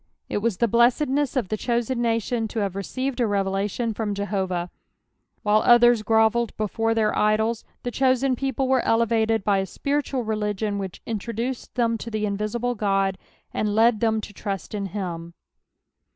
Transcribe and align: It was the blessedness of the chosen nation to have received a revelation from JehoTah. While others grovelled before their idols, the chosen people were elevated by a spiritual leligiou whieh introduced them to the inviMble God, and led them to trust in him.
It 0.29 0.39
was 0.39 0.57
the 0.57 0.67
blessedness 0.67 1.35
of 1.35 1.49
the 1.49 1.57
chosen 1.57 2.01
nation 2.01 2.47
to 2.47 2.59
have 2.61 2.75
received 2.75 3.19
a 3.19 3.27
revelation 3.27 3.93
from 3.93 4.15
JehoTah. 4.15 4.71
While 5.43 5.61
others 5.61 6.01
grovelled 6.01 6.57
before 6.57 6.95
their 6.95 7.15
idols, 7.15 7.63
the 7.83 7.91
chosen 7.91 8.35
people 8.35 8.67
were 8.67 8.81
elevated 8.83 9.43
by 9.43 9.59
a 9.59 9.67
spiritual 9.67 10.25
leligiou 10.25 10.77
whieh 10.79 10.99
introduced 11.05 11.75
them 11.75 11.99
to 11.99 12.09
the 12.09 12.23
inviMble 12.25 12.77
God, 12.77 13.19
and 13.53 13.75
led 13.75 13.99
them 13.99 14.21
to 14.21 14.33
trust 14.33 14.73
in 14.73 14.87
him. 14.87 15.35